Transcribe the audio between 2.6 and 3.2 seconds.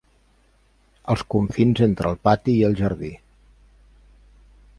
i el jardí.